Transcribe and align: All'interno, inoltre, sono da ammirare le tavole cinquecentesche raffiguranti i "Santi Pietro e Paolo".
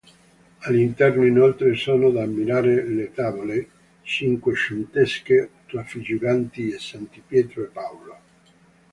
All'interno, 0.61 1.27
inoltre, 1.27 1.75
sono 1.75 2.09
da 2.09 2.23
ammirare 2.23 2.87
le 2.87 3.11
tavole 3.11 3.69
cinquecentesche 4.01 5.49
raffiguranti 5.67 6.69
i 6.69 6.79
"Santi 6.79 7.21
Pietro 7.27 7.61
e 7.65 7.67
Paolo". 7.67 8.17